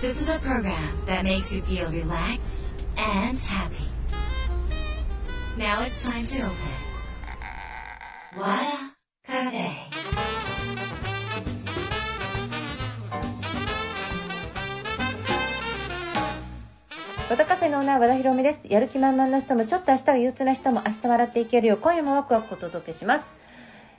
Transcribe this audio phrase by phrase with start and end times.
[0.00, 3.84] This is a program that makes you feel relaxed and happy.
[5.58, 6.56] Now it's time to open.
[8.34, 8.94] Wada
[9.26, 9.76] Cafe.
[17.28, 23.34] 和田カフェのオーナー和田博美ですやる気満々の人もちょっと明日が憂鬱な人も明日笑っていけるよう今夜もワクワクお届けします、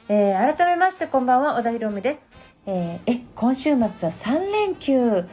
[0.10, 2.20] えー改めましてこんばんは和田博美です、
[2.66, 5.24] えーえ今週末は3連休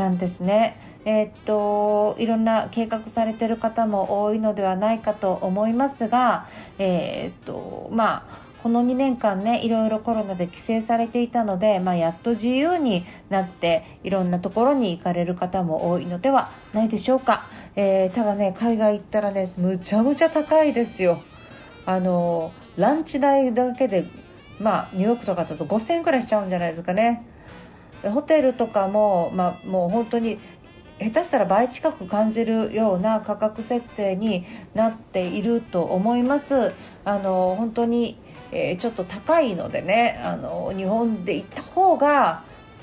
[0.00, 0.80] なんですね。
[1.04, 6.46] えーっといろんな計画されてる方も多いのではないかと思いますが
[6.78, 21.22] えーっとまあこの2年間ねいろいろコロナで規制されていたので、まあ、やっと自由になっていろんなところに行かれる方も多いのではないでしょうか、えーただね海外行ったらねむちゃむちゃ高いですよ。
[21.86, 24.06] あのランチ代だけで
[24.58, 27.26] まあニューヨークとかだと5000円くらいしちゃうんじゃないですかね。
[28.02, 30.38] ホテルとかも、まあ、もう本当に
[30.98, 36.72] 下手したら倍近く感じるような価格設定になっていると思います。
[37.04, 38.18] あの本当に、
[38.52, 42.42] えーちょっと高いのでねあの日本で行った方が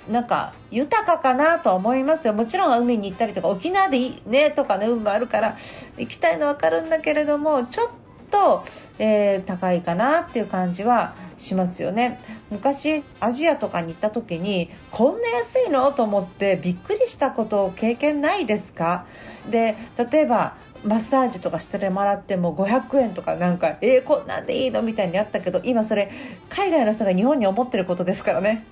[0.09, 5.57] なんか豊かかなと思いますよ、もちろん海に行ったりとか沖縄でいいねとかね運もあるから
[5.97, 7.89] 行きたいの分かるんだけれどもちょっ
[8.31, 8.63] と、
[8.99, 12.19] えー高いかなっていう感じはしますよね。
[12.49, 15.91] 昔アジアとかに行った時にこんな安いの？
[15.91, 19.05] と思ってびっくりしたこと経験ないですか？
[19.49, 19.75] で
[20.11, 24.81] 例えばマッサージとかしてもらっても500円とかなんかえー、こんなんでいいの？
[24.81, 26.11] みたいにあったけど今それ
[26.49, 28.65] 海外の人が日本に思ってることですからね。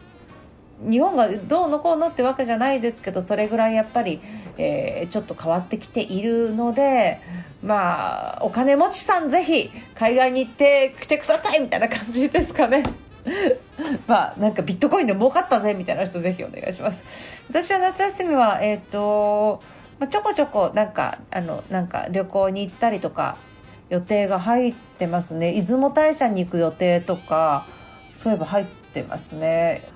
[0.79, 4.19] 日本がどうのこうのってわけじゃないですけどそれぐらいやっぱり、
[4.57, 7.21] えーちょっと変わってきているので
[7.61, 12.83] まあお金持ちさんぜひ海外に行ってきてくださいみたいな感じですかね。
[14.07, 17.03] まあなんかビットコインで儲かったぜみたいな人ぜひお願いします。
[17.49, 19.61] 私は夏休みはえっ、と
[19.99, 23.37] まあちょこちょこなんかあのなんか旅行に行ったりとか
[23.89, 25.53] 予定が入ってますね。
[25.53, 27.67] 出雲大社に行く予定とか
[28.13, 29.94] そういえば入ってますね。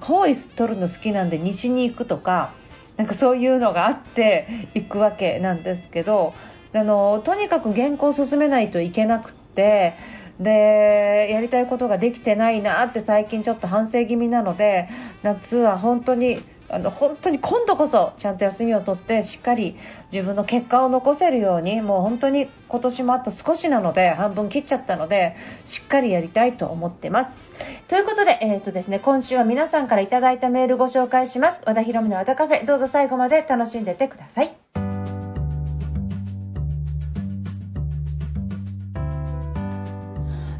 [0.00, 2.52] ホイス取るの好きなんで西に行くとか
[2.96, 6.34] なんかそういうのがあって行くわけなんですけど
[6.74, 9.94] あのとにかく原稿を進めないといけなくって
[10.38, 14.88] でやりたいことができてないなって最近ちょっと反省気味なので
[15.22, 16.38] 夏は本当に
[16.70, 19.76] あの本当に今度こそちゃんと休みを取ってしっかり
[20.12, 25.34] 自分の結果を残せるようにもう本当に今年もあと少しなので半分切っちゃったので
[25.64, 27.52] しっかりやりたいと思ってます。
[27.88, 31.56] ということで,、えーとですね、今週は皆さんからいただいたメールご紹介します。
[31.64, 34.50] 和田博美の和田カフェどうぞ最後まで楽しんでてください。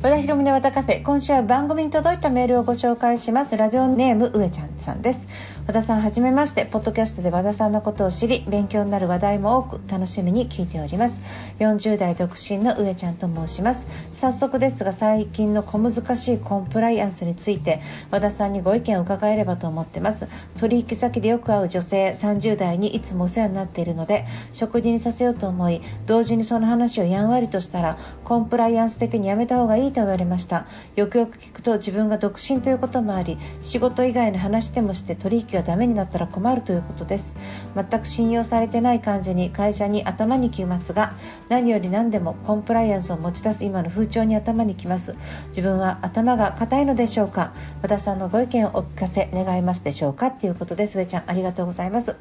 [0.00, 3.56] 和田博美の和田カフェ今週は番組に届いたメールをご紹介します。
[3.56, 5.28] ラジオネーム上ちゃんさんです。
[5.68, 6.64] 和田さんはじめまして。
[6.64, 11.20] ポッドキャストで和田さんのことを知り勉強になる話題も多く楽しみに聞いております。
[11.58, 13.86] 40代独身の上ちゃんと申します。
[14.10, 20.26] 早速ですが最近の小難しいコンプライアンスについて和田さんにご意見を伺えればと思ってます。
[20.56, 24.24] 取引先でよく会う女性30代にいつもお世話になっているので
[24.54, 30.64] 食事にさせようと思い同時にその話をやんわりとしたらコンプライアンス的にやめた方がいいと言われました。
[30.96, 37.36] よくよく聞くと自分が独身ということもあり仕事以外の話でもして取引がダメになったら困るということです。
[37.74, 41.14] 全く信用されてない感じに会社に頭にきますが
[41.48, 45.16] 何より何でもコンプライアンスを持ち出す今の風潮に頭にきます。
[45.48, 47.52] 自分は頭が固いのでしょうか？
[47.82, 50.30] 和田さんのご意見をお聞かせ願えますでしょうか？
[50.30, 50.96] ということです。
[50.96, 52.16] 上ちゃんありがとうございます。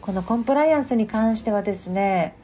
[0.00, 2.36] このコンプライアンスに関してはですね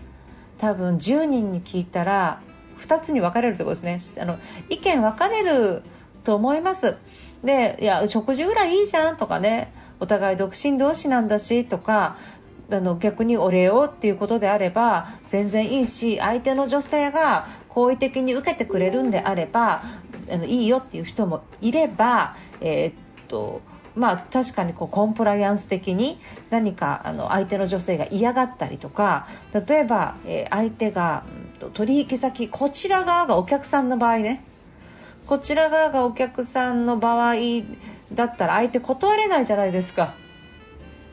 [0.58, 2.40] 多分10人に聞いたら
[2.80, 4.22] 2つに分かれるところですね。
[4.22, 4.38] あの
[4.68, 5.82] 意見分かれる
[6.24, 6.96] と思います。
[7.44, 12.16] でいや食事ぐらいいいじゃんとかねお互い独身同士なんだしとか
[12.70, 19.82] あの逆にお礼をっていうことであれば全然いいし相手の女性が好意的に受けてくれるんであれば
[20.30, 22.94] あのいいよっていう人もいれば、えーっ
[23.28, 23.60] と
[23.94, 26.18] まあ、確かにこうコンプライアンス的に
[26.48, 34.42] 何かあの相手の女性が嫌がったりとか例えば、えー相手が、うんと取引先こちら側がお客さんの場合ね
[35.32, 37.36] こちら側がお客さんの場合
[38.12, 40.12] だったら相手断れないじゃないですか。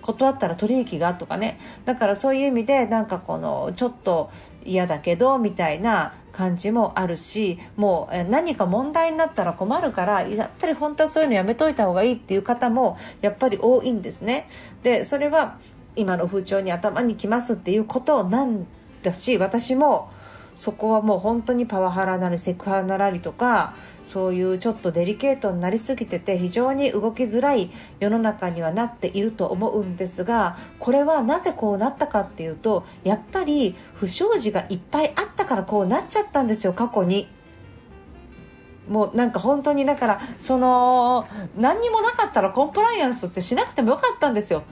[0.02, 4.30] 断ったら取引がとかねだからそういう意味でなんかこのちょっと
[4.66, 14.50] 嫌だけどみたいな感じもあるしもう何か問題になったら困るからやっぱり本当はそういうのやめといた方がいいっていう方もやっぱり多いんですね
[14.84, 15.58] でそれは
[15.96, 18.68] 今の風潮に頭にきますっていうことなん
[19.02, 20.12] だし私も
[20.60, 23.76] そこはもう本当にパワハラなりセクハラなりとか
[24.06, 27.72] そういうちょっとデリケートになりすぎてて非常に動きづらい
[28.02, 37.30] 世の中にはなっていると思うんですがこれはなぜこうなったかっていうとやっぱり不祥事がいっぱいあったからこうなっちゃったんですよ過去に。
[38.90, 44.64] もうなんか本当にだからその何にもなかったらコンプライアンスってしなくてもよかったんですよ。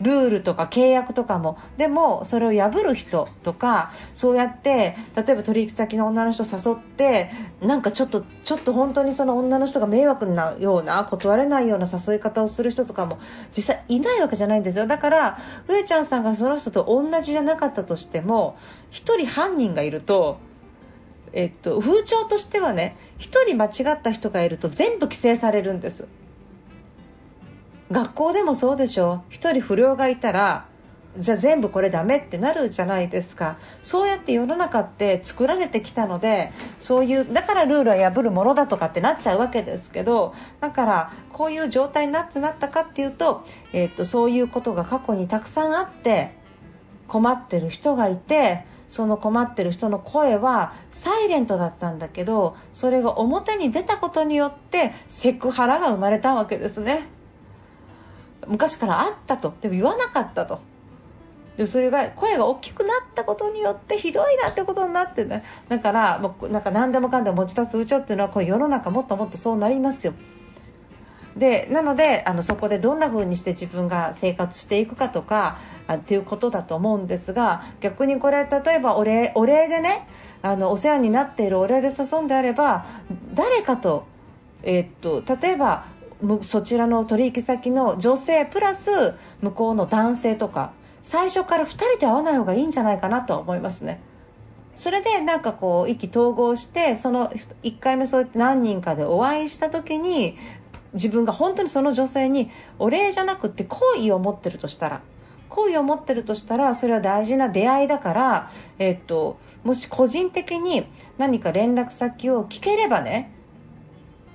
[0.00, 7.30] ルールとか契約とかもでもそれを破る人とかそうやって例えば取引先の女の人を誘って
[7.60, 13.18] なんかちょっとちょっと本当にその女の人が迷惑なような断れないような誘い方をする人とかも
[13.56, 14.86] 実際いないわけじゃないんですよ。
[14.86, 15.38] だから
[15.68, 18.56] 上ちゃんさんがその人と同じじゃなかったとしても
[18.92, 20.38] 1人犯人がいると
[21.36, 26.06] えっと、風潮としてはね1人間違った人がいると全部規制されるんです。
[27.94, 30.66] 学校でもそうでしょ1人不良がいたら
[31.16, 46.34] じゃあ全部これダメってなるじゃないですかそうやって世の中って作られてきたのでそういうだからルールは破るものだとかってなっちゃうわけですけどだからこういう状態になってなったかっていうと,、えー、っとそういうことが過去にたくさんあって
[47.06, 57.13] 困ってる人がいてその困ってる人の声はサイレントだったんだけどそれが表に出たことによってセクハラが生まれたわけですね。
[58.48, 59.54] 昔からあったと。
[59.60, 60.60] でも言わなかったと。
[61.56, 65.44] でそれが声が大きくなったことによってひどいなってことになってね。
[65.68, 70.14] だからもうなんか何でもかんでも持ち出す風潮っていうのはこう世の中もっともっとそうなりますよ。
[71.36, 80.08] でなのであのそこでどんな風にして自分が生活していくかとかあっていうことだと思うんですが逆にこれ例えばお礼お礼でね
[80.42, 82.86] あのお世話になっているお礼で誘うんであれば
[83.34, 84.06] 誰かと,、
[84.62, 85.86] えー、っと例えば
[86.42, 90.72] そちらの取引先の女性プラス向こうの男性とか
[91.02, 94.00] 最初から2人で会わない方がいいんじゃないかなと思いますね。
[94.74, 97.30] それでなんかこう意気投合してその
[97.62, 100.36] 1回目そうやって何人かでお会いした時に
[100.94, 105.02] 自分が本当にその女性にお礼じゃなくて好意を持ってるとしたら
[105.48, 108.50] 好意を持ってるとしたらそれは大事な出会いだから、
[108.80, 110.84] えっと、もし個人的に
[111.18, 113.30] 何か連絡先を聞ければね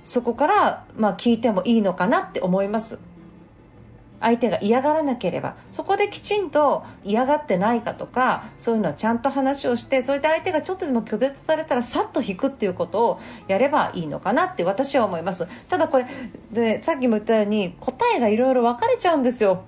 [0.02, 2.98] そこから、まあ、聞いてもいいのかなって思います。
[4.20, 5.56] 相手が嫌がらなければ。
[5.72, 15.48] そこできちんと嫌がってないかとかそういうのはちゃんと話をしてそれで相手がちょっとでも拒絶されたらさっと引くっていうことをやればいいのかなって私は思います。
[15.68, 16.06] ただこれ
[16.52, 19.64] でさっきも言ったように答えがいろいろ分かれちゃうんですよ。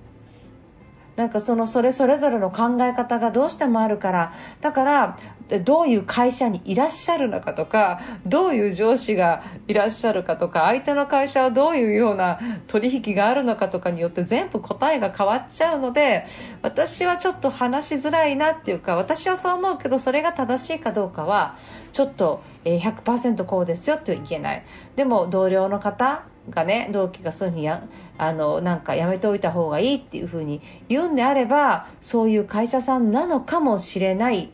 [1.15, 5.17] なんかそのそれそれぞれの考え方がどうしてもあるからだから
[5.63, 16.25] どういう会社にいらっしゃるのかとかどういう上司がいらっしゃるかとか相手の会社はどういうような取引があるのかとかによって全部答えが変わっちゃうので
[16.61, 21.57] 私はちょっと話しづらいなっていうか私はそう思うけどそれが正しいかどうかは
[21.91, 24.63] ちょっと100%こうですよって言えない。
[24.95, 27.83] でも同僚の方がね同期がそういうふうにや
[28.17, 34.51] あのなんかやめておいた方がいいっていうふうに言うんであればそういう会社さんなのかもしれない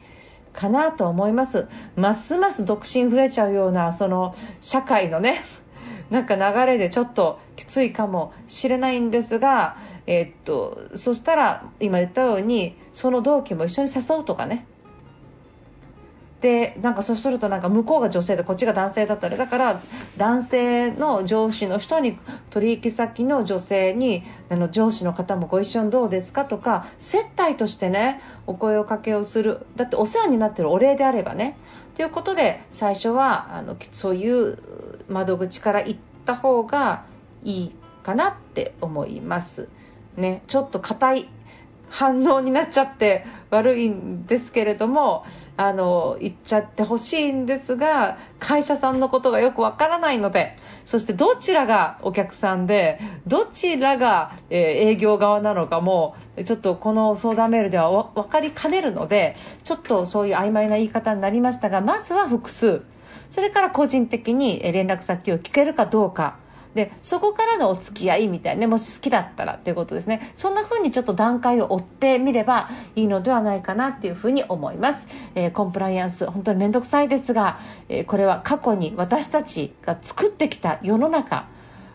[0.54, 1.68] かなと思います。
[1.96, 5.42] ますます独身増えちゃうようなその社会のね
[6.10, 9.78] なんか流れでちょっときついかもしれないんですが、
[10.08, 14.66] えー、っとそしたら今言ったようにその同期も一緒に誘うとかね。
[16.42, 19.82] でなんかそうするとなんか向こうが女性でこっちが男性だったらだから
[20.18, 22.18] 男性の上司の人に
[22.50, 31.58] 取引先の女性にあの上司の方もご一緒にどうですかとか接待としてねお声をかけをするだってお世話になってるお礼であればね
[31.96, 34.58] ということで最初はあのそういう
[35.10, 37.04] 窓口から行った方が
[37.44, 39.68] いいかなって思います。
[40.16, 41.30] ね、ちょっと硬い
[41.90, 45.26] 反応になっちゃって悪いんですけれども
[45.58, 56.16] あの言っちゃってほしいんですが会社さんのことがよくわからないのでそしてどちらがお客さんでどちらが、え、営業側なのかも
[56.46, 62.84] ちょっとこの相談メールでは分かりかねるのでちょっとそういう曖昧な言い方になりましたがまずは複数
[63.30, 66.38] それから個人的に連絡先を聞けるかどうか。
[66.76, 81.48] でそこからのお付き合いみたいなねもし好きだったらっていうことですねそんな風にちょっと段階を追ってみればいいのではないかなっていう風に思います、えー、コンプライアンス本当に面倒くさいですが、えー、これは過去に私たちが作ってきた世の中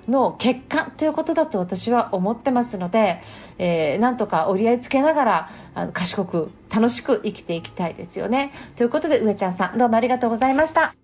[0.09, 3.21] の結果ということだと私は思ってますので、
[3.59, 8.53] えー、なんとか折り合いつけながらあの賢く楽しく生きていきたいですよね。
[8.77, 11.04] ということで上ちゃんさんどうもありがとうございました。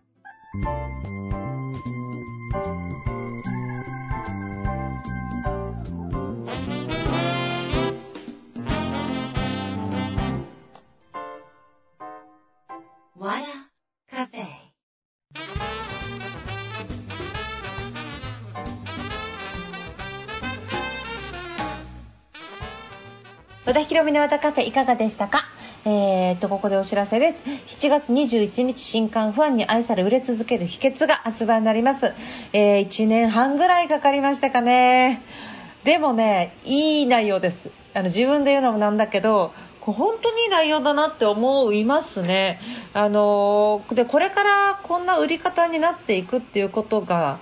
[23.70, 25.44] 和田博美の和田カフェいかがでしたか？
[25.84, 27.44] えー、っと、ここでお知らせです。
[27.68, 32.12] 7月21日新刊ファンに愛され売れ続ける秘訣が発売になります。
[32.52, 35.22] えー、1年半ぐらいかかりましたかね。
[35.84, 37.70] でもね、いい内容です。
[37.94, 42.60] あの自分で言うのもなんだけど、本当にいい内容だなって思いますね。
[42.92, 47.38] あのでこれからこんな売り方になっていくっていうことが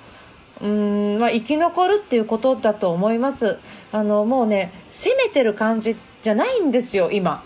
[0.60, 3.58] うん、まあ、生き残るっていうことだと思います
[3.92, 7.42] あのもうね攻めてる感じじゃないんですよ今。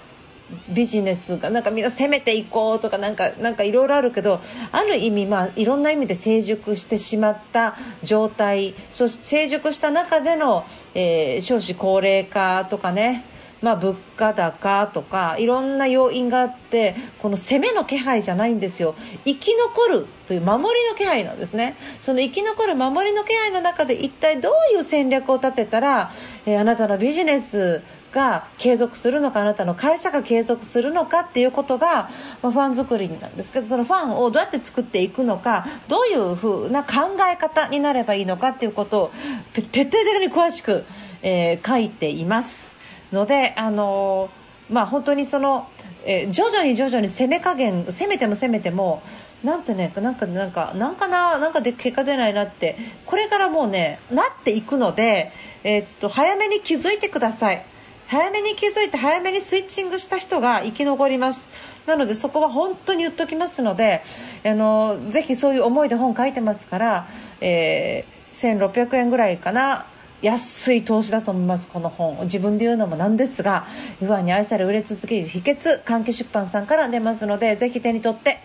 [0.68, 1.50] ビジネスが。
[1.50, 8.74] なんかみんな攻めていこうとかなんかなんかいろいろあるけどある意味、まあ、いろんな意味で成熟してしまった状態。
[8.90, 10.64] そして成熟した中での、
[10.94, 13.24] えー、少子高齢化とかね。
[13.62, 26.11] まあ、物価高とかいろんな要因があってこの攻めの気配じゃないんですよ生き残るという守りの気配なんですねその生き残る守りの気配の中で一体どういう戦略を立てたら、
[26.45, 32.11] えー、あなたのビジネスが継続するのかあなたの会社が継続するのかっていうことが、
[32.42, 39.11] まあ、ファン作りなんですけどそのファンをどうやって作っていくのかどういう風な考え方になればいいのかっていうことを
[39.54, 40.85] 徹底的に詳しく、
[41.23, 42.81] えー、書いています。
[43.12, 44.31] ので、あの
[44.71, 45.69] まあ、本当にその、
[46.04, 49.02] えー、徐々に徐々に攻め加減攻めても攻めても
[49.45, 52.76] なんてねなんかなんかなんかななんかで結果出ないなって
[53.07, 55.33] これからもうねなっていくので、
[55.64, 57.64] えー、っと早めに気づいてください。
[58.09, 61.49] 早めに気づいて早めにスイッチングした人が生き残ります
[61.87, 64.02] なのでそこは本当に言っておきますので
[64.45, 67.07] あのぜひそういう思いで本書いてますから、
[67.40, 69.87] えー、1600円ぐらいかな
[70.22, 72.18] 安い投資だと思いますこの本。
[72.22, 73.66] 自分で言うのもなんですが
[73.98, 78.38] ファンに愛され売れ続ける秘訣関係出版さんから出ますのでぜひ手に取って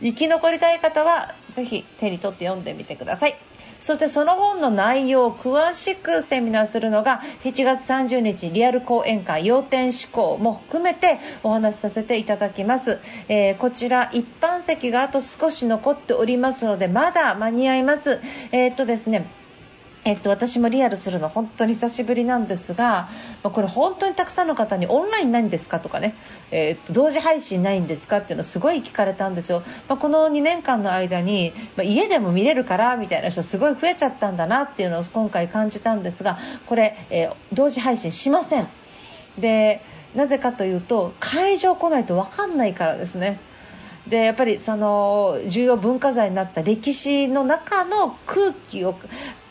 [0.00, 3.36] 生き残りたい方はぜひ手に取って読んでみてください。
[3.84, 12.98] そしてその本の内容を詳しくセミナーするのが7月30日リアル講演会要点思考も含めてお話しさせていただきます、
[13.28, 18.20] えー、こちら一般席があと少し残っておりますのでまだ間に合います。
[18.52, 19.26] えー、っとですね
[20.04, 23.08] えっと、私もリアルするの本当に久しぶりなんですが、
[23.42, 26.14] まあ、これ本当にたくさんの方にオンラインないんですかとかね、
[26.50, 38.68] えー、っと同時配信ないんですかっていうのすごい聞かれたんですよ、まあ、この2年間の間に、まあ、家でも見れるからみたいな人すごい増えちゃったんだなっていうのを今回感じたんですがこれ、えー、同時配信しません。
[39.38, 39.80] で
[40.14, 43.40] なぜかというと会場来ないと分かんないからですね。
[44.08, 48.98] でやっぱりその重要文化財になった歴史の中の空気を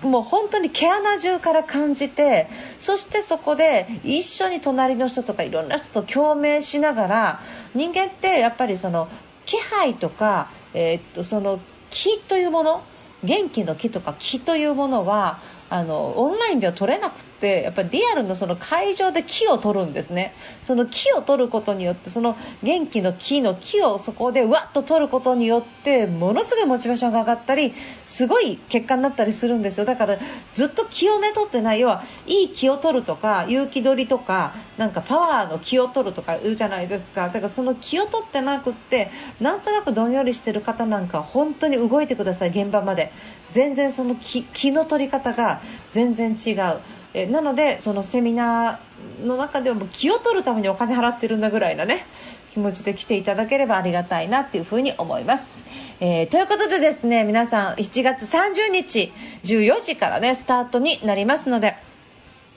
[0.01, 7.39] もう本当に毛穴中から感じてそしてそこで一緒に隣の人とかいろんな人と共鳴しながら
[7.73, 9.07] 人間ってやっぱりその
[9.45, 12.83] 気配とか、えー、っとその気というもの
[13.23, 20.33] 元気の木とか木というものはあのオンラインでは取れなくてやっぱりリアルのその会場で木を取るんですね。
[20.63, 27.73] その木を取ることによってその元気の木の木をそこでわっと取ることによってものすごいモチベーションが上がったり
[28.05, 29.85] すごい結果になったりするんですよ。
[29.85, 30.17] だから
[30.53, 37.27] ずっと気をね取ってない要はいい気を取るとか勇気取りとかなんかパワーの気を取るとか言うじゃないですか。
[37.27, 43.11] だからその気を取ってなくってなんとなくどんよりしてる方なんか本当に動いてください現場まで。
[43.49, 46.79] 全然その気気の取り方が全然違う。
[47.13, 52.05] えなのでそのセミナーの中でも気を取るためにお金払ってるんだぐらいなね
[52.51, 55.65] 気持ちで来ていただければありがたいなっていうふうに思います。
[55.99, 59.11] えー、ということでですね皆さん7月30日
[59.43, 61.75] 14時からねスタートになりますので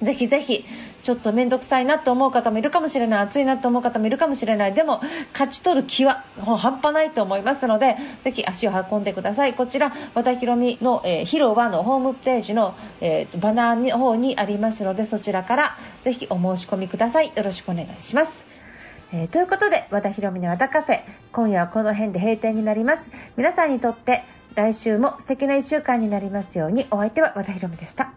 [0.03, 0.65] ぜひぜひ
[1.07, 4.75] ちょっと面倒くさいなと思う方もいるかもしれない暑いなと思う方もいるかもしれない。
[4.75, 5.01] でも
[5.33, 9.55] 勝ち取る気は半端ないと思いますのでぜひ足を運んでください。
[9.55, 17.29] こちら和田博美の、えー、広場のホームページの、えー、バナーの方にありますのでそちらからぜひお申し込みください。
[17.37, 18.45] よろしくお願いします。
[19.13, 21.03] えー、ということで和田博美の和田カフェ。
[21.31, 23.11] 今夜はこの辺で閉店になります。
[23.37, 24.25] 皆さんにとって
[24.57, 26.89] 来週も素敵な1週間になりますように。
[26.91, 28.11] お相手は和田博美でした。